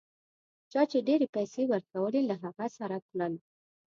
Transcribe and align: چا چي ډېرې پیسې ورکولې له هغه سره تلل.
چا 0.71 0.81
چي 0.91 0.99
ډېرې 1.07 1.27
پیسې 1.35 1.63
ورکولې 1.73 2.21
له 2.29 2.35
هغه 2.43 2.67
سره 2.77 2.95
تلل. 3.07 3.33